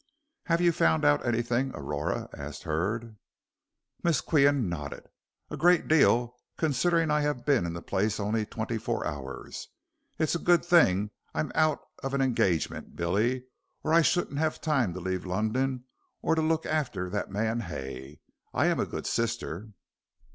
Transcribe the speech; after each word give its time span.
"Have 0.45 0.61
you 0.61 0.71
found 0.71 1.05
out 1.05 1.23
anything, 1.23 1.69
Aurora?" 1.75 2.27
asked 2.35 2.63
Hurd. 2.63 3.17
Miss 4.01 4.19
Qian 4.19 4.63
nodded. 4.63 5.07
"A 5.51 5.55
great 5.57 5.87
deal 5.87 6.33
considering 6.57 7.11
I 7.11 7.21
have 7.21 7.45
been 7.45 7.67
in 7.67 7.73
the 7.73 7.83
place 7.83 8.19
only 8.19 8.43
twenty 8.43 8.79
four 8.79 9.05
hours. 9.05 9.67
It's 10.17 10.33
a 10.33 10.39
good 10.39 10.65
thing 10.65 11.11
I'm 11.35 11.51
out 11.53 11.81
of 12.01 12.15
an 12.15 12.21
engagement, 12.21 12.95
Billy, 12.95 13.43
or 13.83 13.93
I 13.93 14.01
shouldn't 14.01 14.39
have 14.39 14.59
time 14.59 14.91
to 14.95 14.99
leave 14.99 15.23
London 15.23 15.83
or 16.23 16.33
to 16.33 16.41
look 16.41 16.65
after 16.65 17.07
that 17.11 17.29
man 17.29 17.59
Hay. 17.59 18.21
I 18.55 18.65
am 18.65 18.79
a 18.79 18.87
good 18.89 19.05
sister." 19.05 19.69